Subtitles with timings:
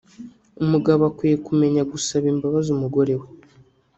[0.63, 3.27] umugabo akwiye kumenya gusaba imbabazi umugore we